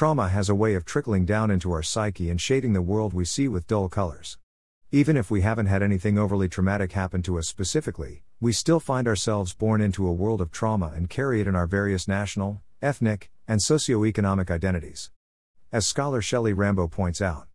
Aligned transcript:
Trauma 0.00 0.30
has 0.30 0.48
a 0.48 0.54
way 0.54 0.72
of 0.72 0.86
trickling 0.86 1.26
down 1.26 1.50
into 1.50 1.72
our 1.72 1.82
psyche 1.82 2.30
and 2.30 2.40
shading 2.40 2.72
the 2.72 2.80
world 2.80 3.12
we 3.12 3.26
see 3.26 3.48
with 3.48 3.66
dull 3.66 3.90
colors. 3.90 4.38
Even 4.90 5.14
if 5.14 5.30
we 5.30 5.42
haven't 5.42 5.66
had 5.66 5.82
anything 5.82 6.16
overly 6.16 6.48
traumatic 6.48 6.92
happen 6.92 7.20
to 7.20 7.38
us 7.38 7.46
specifically, 7.46 8.22
we 8.40 8.50
still 8.50 8.80
find 8.80 9.06
ourselves 9.06 9.52
born 9.52 9.82
into 9.82 10.08
a 10.08 10.12
world 10.14 10.40
of 10.40 10.50
trauma 10.50 10.90
and 10.96 11.10
carry 11.10 11.42
it 11.42 11.46
in 11.46 11.54
our 11.54 11.66
various 11.66 12.08
national, 12.08 12.62
ethnic, 12.80 13.30
and 13.46 13.60
socioeconomic 13.60 14.50
identities. 14.50 15.10
As 15.70 15.86
scholar 15.86 16.22
Shelley 16.22 16.54
Rambo 16.54 16.88
points 16.88 17.20
out, 17.20 17.46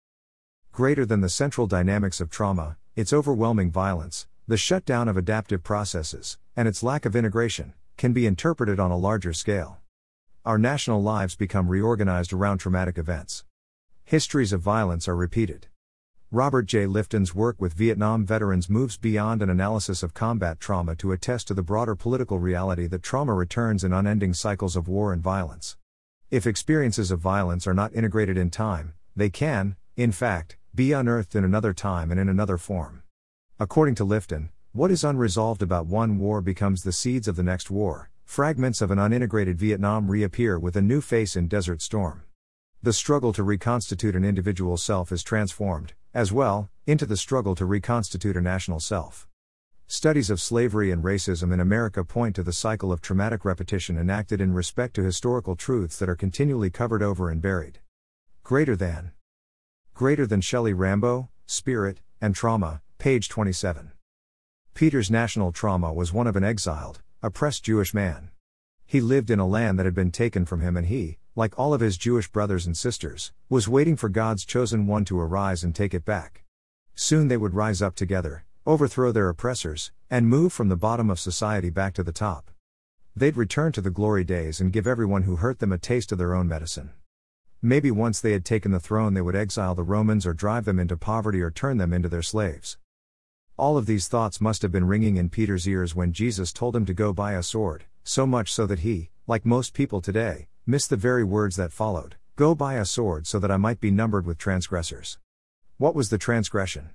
greater 0.71 1.04
than 1.04 1.21
the 1.21 1.30
central 1.30 1.66
dynamics 1.66 2.21
of 2.21 2.30
trauma, 2.30 2.77
its 2.96 3.12
overwhelming 3.12 3.71
violence, 3.71 4.27
the 4.48 4.55
shutdown 4.55 5.07
of 5.07 5.18
adaptive 5.18 5.64
processes, 5.64 6.38
and 6.55 6.68
its 6.68 6.84
lack 6.84 7.07
of 7.07 7.16
integration, 7.16 7.73
can 7.98 8.14
be 8.14 8.27
interpreted 8.27 8.80
on 8.80 8.91
a 8.91 8.98
larger 8.98 9.34
scale. 9.34 9.80
Our 10.46 10.59
national 10.59 11.02
lives 11.02 11.36
become 11.36 11.70
reorganized 11.70 12.32
around 12.32 12.59
traumatic 12.59 13.00
events. 13.00 13.43
Histories 14.04 14.54
of 14.54 14.61
violence 14.61 15.07
are 15.07 15.15
repeated. 15.15 15.65
Robert 16.29 16.68
J. 16.68 16.86
Lifton's 16.86 17.33
work 17.33 17.56
with 17.60 17.74
Vietnam 17.74 18.28
veterans 18.28 18.69
moves 18.69 18.96
beyond 18.96 19.42
an 19.42 19.50
analysis 19.50 20.04
of 20.04 20.14
combat 20.14 20.60
trauma 20.60 20.96
to 20.97 21.11
attest 21.11 21.47
to 21.47 21.55
the 21.55 21.64
broader 21.64 21.96
political 21.96 22.38
reality 22.38 22.86
that 22.86 23.02
trauma 23.02 23.33
returns 23.33 23.83
in 23.83 23.92
unending 23.92 24.36
cycles 24.36 24.75
of 24.75 24.88
war 24.88 25.11
and 25.11 25.24
violence. 25.24 25.78
If 26.29 26.46
experiences 26.46 27.10
of 27.10 27.19
violence 27.19 27.66
are 27.66 27.74
not 27.74 27.96
integrated 27.96 28.38
in 28.38 28.52
time, 28.52 28.93
they 29.16 29.32
can, 29.32 29.75
in 29.97 30.11
fact, 30.11 30.57
be 30.75 30.91
unearthed 30.91 31.33
in 31.33 31.43
another 31.43 31.74
time 31.74 32.11
and 32.11 32.19
in 32.19 32.30
another 32.30 32.59
form. 32.59 33.02
According 33.59 33.95
to 33.95 34.05
Lifton, 34.05 34.50
what 34.73 34.91
is 34.91 35.03
unresolved 35.03 35.64
about 35.64 35.88
one 35.88 36.19
war 36.19 36.39
becomes 36.39 36.83
the 36.83 36.91
seeds 36.91 37.27
of 37.27 37.36
the 37.36 37.41
next 37.41 37.72
war. 37.72 38.11
Fragments 38.25 38.81
of 38.81 38.92
an 38.92 38.97
unintegrated 38.97 39.56
Vietnam 39.56 40.09
reappear 40.09 40.59
with 40.59 40.75
a 40.75 40.81
new 40.81 41.00
face 41.00 41.38
in 41.38 41.47
Desert 41.47 41.81
Storm. 41.81 42.23
The 42.83 42.92
struggle 42.92 43.31
to 43.31 43.44
reconstitute 43.44 44.14
an 44.14 44.25
individual 44.25 44.75
self 44.75 45.14
is 45.14 45.23
transformed, 45.23 45.94
as 46.14 46.33
well, 46.33 46.69
into 46.86 47.05
the 47.05 47.16
struggle 47.16 47.55
to 47.55 47.66
reconstitute 47.66 48.36
a 48.36 48.41
national 48.41 48.81
self. 48.81 49.25
Studies 49.88 50.30
of 50.30 50.41
slavery 50.41 50.91
and 50.91 51.02
racism 51.02 51.53
in 51.53 51.61
America 51.61 52.03
point 52.03 52.36
to 52.36 52.44
the 52.44 52.52
cycle 52.52 52.91
of 52.91 52.99
traumatic 52.99 53.45
repetition 53.45 53.97
enacted 53.97 54.42
in 54.42 54.53
respect 54.53 54.95
to 54.95 55.03
historical 55.03 55.55
truths 55.55 55.97
that 55.99 56.09
are 56.09 56.16
continually 56.16 56.69
covered 56.69 57.03
over 57.03 57.30
and 57.30 57.42
buried. 57.42 57.80
Greater 58.44 58.75
than. 58.75 59.11
Greater 59.94 60.27
than 60.27 60.42
Shelley 60.42 60.73
Rambo, 60.73 61.30
Spirit, 61.45 62.02
and 62.19 62.36
Trauma, 62.36 62.81
page 62.97 63.30
27. 63.30 63.94
Peter's 64.73 65.09
national 65.09 65.53
trauma 65.53 65.94
was 65.94 66.11
one 66.11 66.27
of 66.27 66.36
an 66.36 66.44
exiled, 66.44 67.02
oppressed 67.25 67.63
Jewish 67.63 67.91
man. 67.91 68.29
He 68.85 69.01
lived 69.01 69.31
in 69.31 69.39
a 69.39 69.47
land 69.47 69.79
that 69.79 69.85
had 69.87 69.95
been 69.95 70.11
taken 70.11 70.45
from 70.45 70.61
him, 70.61 70.77
and 70.77 70.85
he, 70.85 71.17
like 71.35 71.57
all 71.57 71.73
of 71.73 71.81
his 71.81 71.97
Jewish 71.97 72.27
brothers 72.27 72.67
and 72.67 72.77
sisters, 72.77 73.33
was 73.49 73.67
waiting 73.67 73.95
for 73.95 74.09
God's 74.09 74.45
chosen 74.45 74.85
one 74.85 75.05
to 75.05 75.19
arise 75.19 75.63
and 75.63 75.73
take 75.73 75.95
it 75.95 76.05
back. 76.05 76.43
Soon 76.93 77.27
they 77.27 77.35
would 77.35 77.55
rise 77.55 77.81
up 77.81 77.95
together, 77.95 78.45
overthrow 78.67 79.11
their 79.11 79.27
oppressors, 79.27 79.91
and 80.07 80.29
move 80.29 80.53
from 80.53 80.69
the 80.69 80.75
bottom 80.75 81.09
of 81.09 81.19
society 81.19 81.71
back 81.71 81.95
to 81.95 82.03
the 82.03 82.11
top. 82.11 82.51
They'd 83.15 83.35
return 83.35 83.71
to 83.71 83.81
the 83.81 83.89
glory 83.89 84.23
days 84.23 84.61
and 84.61 84.71
give 84.71 84.85
everyone 84.85 85.23
who 85.23 85.37
hurt 85.37 85.57
them 85.57 85.71
a 85.71 85.79
taste 85.79 86.11
of 86.11 86.19
their 86.19 86.35
own 86.35 86.47
medicine. 86.47 86.91
Maybe 87.59 87.89
once 87.89 88.21
they 88.21 88.33
had 88.33 88.45
taken 88.45 88.71
the 88.71 88.79
throne, 88.79 89.15
they 89.15 89.21
would 89.21 89.35
exile 89.35 89.73
the 89.73 89.81
Romans 89.81 90.27
or 90.27 90.33
drive 90.35 90.65
them 90.65 90.77
into 90.77 90.95
poverty 90.95 91.41
or 91.41 91.49
turn 91.49 91.77
them 91.77 91.91
into 91.91 92.07
their 92.07 92.21
slaves. 92.21 92.77
All 93.58 93.78
of 93.78 93.86
these 93.86 94.09
thoughts 94.09 94.42
must 94.42 94.64
have 94.64 94.72
been 94.73 94.86
ringing 94.86 95.16
in 95.16 95.30
Peter's 95.30 95.66
ears 95.66 95.95
when 95.95 96.11
Jesus 96.11 96.52
told 96.52 96.75
him 96.75 96.86
to 96.88 96.94
go 96.94 97.14
buy 97.14 97.36
a 97.36 97.44
sword, 97.44 97.86
so 98.03 98.28
much 98.28 98.52
so 98.52 98.66
that 98.66 98.80
he, 98.80 99.11
like 99.28 99.45
most 99.45 99.73
people 99.73 100.02
today, 100.02 100.50
missed 100.66 100.89
the 100.89 100.98
very 100.98 101.23
words 101.23 101.56
that 101.56 101.72
followed 101.72 102.17
Go 102.36 102.53
buy 102.53 102.73
a 102.73 102.83
sword 102.83 103.26
so 103.26 103.39
that 103.39 103.52
I 103.52 103.56
might 103.56 103.80
be 103.80 103.92
numbered 103.92 104.26
with 104.26 104.38
transgressors. 104.38 105.20
What 105.78 105.95
was 105.95 106.09
the 106.09 106.17
transgression? 106.17 106.89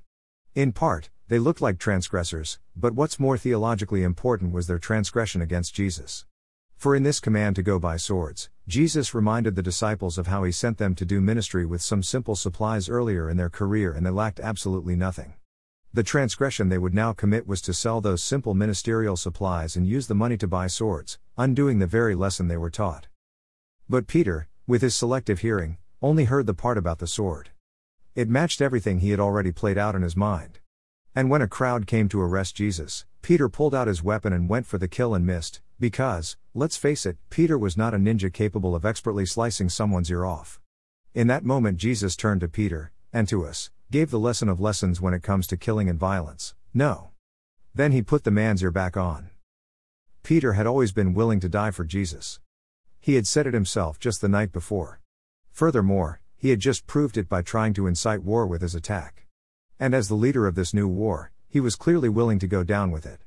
In 0.54 0.72
part, 0.72 1.08
they 1.28 1.38
looked 1.38 1.62
like 1.62 1.78
transgressors, 1.78 2.58
but 2.76 2.92
what's 2.92 3.18
more 3.18 3.38
theologically 3.38 4.02
important 4.02 4.52
was 4.52 4.66
their 4.66 4.78
transgression 4.78 5.40
against 5.40 5.74
Jesus. 5.74 6.26
For 6.76 6.94
in 6.94 7.04
this 7.04 7.20
command 7.20 7.56
to 7.56 7.62
go 7.62 7.78
buy 7.78 7.96
swords, 7.96 8.50
Jesus 8.68 9.14
reminded 9.14 9.56
the 9.56 9.62
disciples 9.62 10.18
of 10.18 10.26
how 10.26 10.44
he 10.44 10.52
sent 10.52 10.76
them 10.76 10.94
to 10.96 11.06
do 11.06 11.22
ministry 11.22 11.64
with 11.64 11.80
some 11.80 12.02
simple 12.02 12.36
supplies 12.36 12.90
earlier 12.90 13.30
in 13.30 13.38
their 13.38 13.48
career 13.48 13.94
and 13.94 14.04
they 14.04 14.10
lacked 14.10 14.40
absolutely 14.40 14.94
nothing. 14.94 15.32
The 15.92 16.04
transgression 16.04 16.68
they 16.68 16.78
would 16.78 16.94
now 16.94 17.12
commit 17.12 17.48
was 17.48 17.60
to 17.62 17.74
sell 17.74 18.00
those 18.00 18.22
simple 18.22 18.54
ministerial 18.54 19.16
supplies 19.16 19.74
and 19.74 19.84
use 19.84 20.06
the 20.06 20.14
money 20.14 20.36
to 20.36 20.46
buy 20.46 20.68
swords, 20.68 21.18
undoing 21.36 21.80
the 21.80 21.86
very 21.88 22.14
lesson 22.14 22.46
they 22.46 22.56
were 22.56 22.70
taught. 22.70 23.08
But 23.88 24.06
Peter, 24.06 24.46
with 24.68 24.82
his 24.82 24.94
selective 24.94 25.40
hearing, 25.40 25.78
only 26.00 26.26
heard 26.26 26.46
the 26.46 26.54
part 26.54 26.78
about 26.78 27.00
the 27.00 27.08
sword. 27.08 27.50
It 28.14 28.28
matched 28.28 28.60
everything 28.60 29.00
he 29.00 29.10
had 29.10 29.18
already 29.18 29.50
played 29.50 29.76
out 29.76 29.96
in 29.96 30.02
his 30.02 30.16
mind. 30.16 30.60
And 31.12 31.28
when 31.28 31.42
a 31.42 31.48
crowd 31.48 31.88
came 31.88 32.08
to 32.10 32.22
arrest 32.22 32.54
Jesus, 32.54 33.04
Peter 33.20 33.48
pulled 33.48 33.74
out 33.74 33.88
his 33.88 34.02
weapon 34.02 34.32
and 34.32 34.48
went 34.48 34.66
for 34.66 34.78
the 34.78 34.86
kill 34.86 35.12
and 35.12 35.26
missed, 35.26 35.60
because, 35.80 36.36
let's 36.54 36.76
face 36.76 37.04
it, 37.04 37.16
Peter 37.30 37.58
was 37.58 37.76
not 37.76 37.94
a 37.94 37.98
ninja 37.98 38.32
capable 38.32 38.76
of 38.76 38.84
expertly 38.84 39.26
slicing 39.26 39.68
someone's 39.68 40.10
ear 40.10 40.24
off. 40.24 40.60
In 41.14 41.26
that 41.26 41.44
moment, 41.44 41.78
Jesus 41.78 42.14
turned 42.14 42.42
to 42.42 42.48
Peter, 42.48 42.92
and 43.12 43.26
to 43.26 43.44
us, 43.44 43.70
gave 43.90 44.10
the 44.10 44.18
lesson 44.18 44.48
of 44.48 44.60
lessons 44.60 45.00
when 45.00 45.14
it 45.14 45.22
comes 45.22 45.46
to 45.48 45.56
killing 45.56 45.88
and 45.88 45.98
violence 45.98 46.54
no. 46.72 47.10
Then 47.74 47.92
he 47.92 48.02
put 48.02 48.24
the 48.24 48.30
man's 48.30 48.62
ear 48.62 48.70
back 48.70 48.96
on. 48.96 49.30
Peter 50.22 50.52
had 50.52 50.66
always 50.66 50.92
been 50.92 51.14
willing 51.14 51.40
to 51.40 51.48
die 51.48 51.70
for 51.70 51.84
Jesus. 51.84 52.38
He 53.00 53.14
had 53.14 53.26
said 53.26 53.46
it 53.46 53.54
himself 53.54 53.98
just 53.98 54.20
the 54.20 54.28
night 54.28 54.52
before. 54.52 55.00
Furthermore, 55.50 56.20
he 56.36 56.50
had 56.50 56.60
just 56.60 56.86
proved 56.86 57.16
it 57.16 57.28
by 57.28 57.42
trying 57.42 57.74
to 57.74 57.86
incite 57.86 58.22
war 58.22 58.46
with 58.46 58.62
his 58.62 58.74
attack. 58.74 59.26
And 59.78 59.94
as 59.94 60.08
the 60.08 60.14
leader 60.14 60.46
of 60.46 60.54
this 60.54 60.74
new 60.74 60.86
war, 60.86 61.32
he 61.48 61.58
was 61.60 61.74
clearly 61.74 62.08
willing 62.08 62.38
to 62.38 62.46
go 62.46 62.62
down 62.62 62.90
with 62.90 63.06
it. 63.06 63.20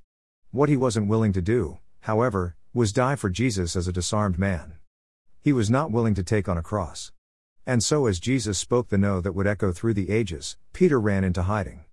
What 0.52 0.70
he 0.70 0.78
wasn't 0.78 1.08
willing 1.08 1.34
to 1.34 1.42
do, 1.42 1.80
however, 2.02 2.56
was 2.74 2.94
die 2.94 3.16
for 3.16 3.30
Jesus 3.30 3.76
as 3.76 3.88
a 3.88 3.94
disarmed 3.94 4.40
man. 4.40 4.76
He 5.42 5.52
was 5.52 5.70
not 5.70 5.92
willing 5.92 6.14
to 6.16 6.24
take 6.24 6.48
on 6.48 6.58
a 6.58 6.64
cross. 6.64 7.12
And 7.66 7.82
so, 7.82 8.08
as 8.08 8.20
Jesus 8.20 8.58
spoke 8.58 8.90
the 8.90 8.98
no 8.98 9.22
that 9.22 9.34
would 9.34 9.48
echo 9.48 9.72
through 9.72 9.94
the 9.94 10.10
ages, 10.10 10.58
Peter 10.74 11.00
ran 11.00 11.24
into 11.24 11.44
hiding. 11.44 11.86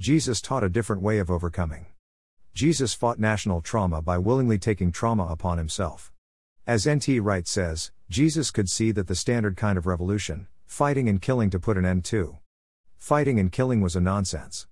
Jesus 0.00 0.40
taught 0.40 0.64
a 0.64 0.70
different 0.70 1.02
way 1.02 1.18
of 1.18 1.30
overcoming. 1.30 1.86
Jesus 2.54 2.94
fought 2.94 3.18
national 3.18 3.60
trauma 3.60 4.00
by 4.00 4.16
willingly 4.16 4.58
taking 4.58 4.90
trauma 4.90 5.26
upon 5.26 5.58
himself. 5.58 6.10
As 6.66 6.86
N.T. 6.86 7.20
Wright 7.20 7.46
says, 7.46 7.92
Jesus 8.08 8.50
could 8.50 8.70
see 8.70 8.90
that 8.92 9.08
the 9.08 9.14
standard 9.14 9.56
kind 9.56 9.76
of 9.76 9.86
revolution, 9.86 10.46
fighting 10.64 11.08
and 11.08 11.20
killing 11.20 11.50
to 11.50 11.60
put 11.60 11.76
an 11.76 11.84
end 11.84 12.04
to. 12.06 12.38
Fighting 12.96 13.38
and 13.38 13.52
killing 13.52 13.80
was 13.82 13.94
a 13.94 14.00
nonsense. 14.00 14.66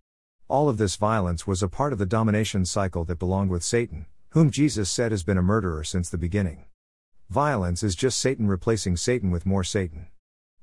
All 0.48 0.68
of 0.68 0.78
this 0.78 0.96
violence 0.96 1.46
was 1.46 1.62
a 1.62 1.68
part 1.68 1.92
of 1.92 1.98
the 1.98 2.06
domination 2.06 2.64
cycle 2.64 3.04
that 3.04 3.18
belonged 3.18 3.50
with 3.50 3.62
Satan, 3.62 4.06
whom 4.30 4.50
Jesus 4.50 4.90
said 4.90 5.10
has 5.10 5.22
been 5.22 5.38
a 5.38 5.42
murderer 5.42 5.84
since 5.84 6.08
the 6.08 6.18
beginning. 6.18 6.64
Violence 7.30 7.82
is 7.82 7.96
just 7.96 8.20
Satan 8.20 8.46
replacing 8.46 8.96
Satan 8.96 9.32
with 9.32 9.44
more 9.44 9.64
Satan. 9.64 10.06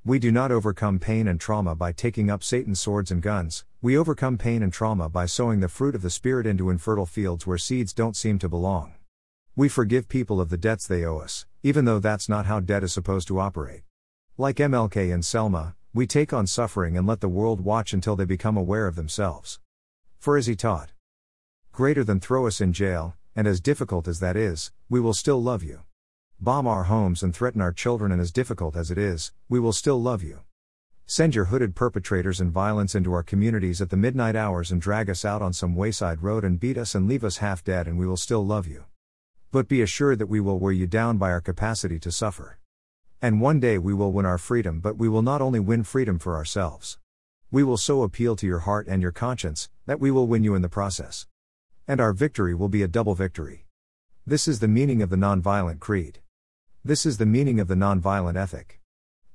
We 0.05 0.17
do 0.17 0.31
not 0.31 0.49
overcome 0.49 0.97
pain 0.97 1.27
and 1.27 1.37
trauma 1.37 1.75
by 1.75 1.91
taking 1.91 2.29
up 2.29 2.41
Satan's 2.41 2.79
swords 2.79 3.11
and 3.11 3.21
guns, 3.21 3.65
we 3.81 3.97
overcome 3.97 4.37
pain 4.37 4.63
and 4.63 4.71
trauma 4.71 5.09
by 5.09 5.25
sowing 5.25 5.59
the 5.59 5.67
fruit 5.67 5.93
of 5.93 6.01
the 6.01 6.09
Spirit 6.09 6.47
into 6.47 6.69
infertile 6.69 7.05
fields 7.05 7.45
where 7.45 7.57
seeds 7.57 7.91
don't 7.91 8.15
seem 8.15 8.39
to 8.39 8.47
belong. 8.47 8.93
We 9.57 9.67
forgive 9.67 10.07
people 10.07 10.39
of 10.39 10.49
the 10.49 10.57
debts 10.57 10.87
they 10.87 11.03
owe 11.03 11.17
us, 11.17 11.45
even 11.63 11.83
though 11.83 11.99
that's 11.99 12.29
not 12.29 12.45
how 12.45 12.61
debt 12.61 12.83
is 12.83 12.93
supposed 12.93 13.27
to 13.27 13.41
operate. 13.41 13.81
Like 14.37 14.55
MLK 14.55 15.13
and 15.13 15.25
Selma, 15.25 15.75
we 15.93 16.07
take 16.07 16.31
on 16.31 16.47
suffering 16.47 16.97
and 16.97 17.05
let 17.05 17.19
the 17.19 17.27
world 17.27 17.59
watch 17.59 17.91
until 17.91 18.15
they 18.15 18.25
become 18.25 18.55
aware 18.55 18.87
of 18.87 18.95
themselves. 18.95 19.59
For 20.17 20.37
as 20.37 20.47
he 20.47 20.55
taught, 20.55 20.93
greater 21.73 22.05
than 22.05 22.21
throw 22.21 22.47
us 22.47 22.61
in 22.61 22.71
jail, 22.71 23.17
and 23.35 23.47
as 23.47 23.59
difficult 23.59 24.07
as 24.07 24.21
that 24.21 24.37
is, 24.37 24.71
we 24.89 25.01
will 25.01 25.13
still 25.13 25.43
love 25.43 25.61
you 25.61 25.81
bomb 26.39 26.67
our 26.67 26.83
homes 26.83 27.23
and 27.23 27.33
threaten 27.33 27.61
our 27.61 27.71
children, 27.71 28.11
and 28.11 28.21
as 28.21 28.31
difficult 28.31 28.75
as 28.75 28.91
it 28.91 28.97
is, 28.97 29.31
we 29.47 29.59
will 29.59 29.73
still 29.73 30.01
love 30.01 30.23
you. 30.23 30.41
Send 31.05 31.35
your 31.35 31.45
hooded 31.45 31.75
perpetrators 31.75 32.39
and 32.39 32.51
violence 32.51 32.95
into 32.95 33.13
our 33.13 33.23
communities 33.23 33.81
at 33.81 33.89
the 33.89 33.97
midnight 33.97 34.35
hours 34.35 34.71
and 34.71 34.81
drag 34.81 35.09
us 35.09 35.25
out 35.25 35.41
on 35.41 35.53
some 35.53 35.75
wayside 35.75 36.23
road 36.23 36.43
and 36.43 36.59
beat 36.59 36.77
us 36.77 36.95
and 36.95 37.07
leave 37.07 37.23
us 37.23 37.37
half 37.37 37.63
dead, 37.63 37.87
and 37.87 37.99
we 37.99 38.07
will 38.07 38.17
still 38.17 38.45
love 38.45 38.67
you. 38.67 38.85
But 39.51 39.67
be 39.67 39.81
assured 39.81 40.17
that 40.19 40.27
we 40.27 40.39
will 40.39 40.59
wear 40.59 40.71
you 40.71 40.87
down 40.87 41.17
by 41.17 41.29
our 41.29 41.41
capacity 41.41 41.99
to 41.99 42.11
suffer. 42.11 42.57
And 43.21 43.39
one 43.39 43.59
day 43.59 43.77
we 43.77 43.93
will 43.93 44.11
win 44.11 44.25
our 44.25 44.37
freedom, 44.37 44.79
but 44.79 44.97
we 44.97 45.07
will 45.07 45.21
not 45.21 45.41
only 45.41 45.59
win 45.59 45.83
freedom 45.83 46.19
for 46.19 46.35
ourselves. 46.35 46.97
We 47.51 47.63
will 47.63 47.77
so 47.77 48.01
appeal 48.01 48.35
to 48.37 48.47
your 48.47 48.59
heart 48.59 48.87
and 48.87 49.01
your 49.01 49.11
conscience 49.11 49.69
that 49.85 49.99
we 49.99 50.09
will 50.09 50.25
win 50.25 50.43
you 50.43 50.55
in 50.55 50.63
the 50.63 50.69
process. 50.69 51.27
And 51.87 52.01
our 52.01 52.13
victory 52.13 52.55
will 52.55 52.69
be 52.69 52.81
a 52.81 52.87
double 52.87 53.13
victory. 53.13 53.67
This 54.25 54.47
is 54.47 54.59
the 54.59 54.67
meaning 54.67 55.03
of 55.03 55.11
the 55.11 55.17
nonviolent 55.17 55.79
creed. 55.79 56.22
This 56.85 57.05
is 57.05 57.17
the 57.17 57.25
meaning 57.25 57.61
of 57.61 57.69
the 57.69 57.75
nonviolent 57.75 58.35
ethic. 58.35 58.81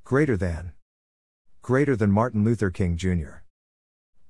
Greater 0.05 0.37
than. 0.37 0.73
Greater 1.63 1.97
than 1.97 2.11
Martin 2.11 2.45
Luther 2.45 2.71
King 2.71 2.95
Jr. 2.95 3.41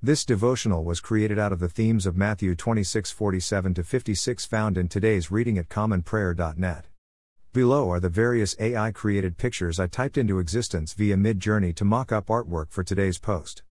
This 0.01 0.23
devotional 0.23 0.85
was 0.85 1.01
created 1.01 1.37
out 1.37 1.51
of 1.51 1.59
the 1.59 1.67
themes 1.67 2.05
of 2.05 2.15
Matthew 2.15 2.55
26 2.55 3.11
47 3.11 3.73
56 3.73 4.45
found 4.45 4.77
in 4.77 4.87
today's 4.87 5.31
reading 5.31 5.57
at 5.57 5.67
commonprayer.net. 5.67 6.85
Below 7.51 7.91
are 7.91 7.99
the 7.99 8.07
various 8.07 8.55
AI 8.57 8.93
created 8.93 9.37
pictures 9.37 9.81
I 9.81 9.87
typed 9.87 10.17
into 10.17 10.39
existence 10.39 10.93
via 10.93 11.17
Midjourney 11.17 11.75
to 11.75 11.83
mock 11.83 12.13
up 12.13 12.27
artwork 12.27 12.67
for 12.69 12.85
today's 12.85 13.17
post. 13.17 13.63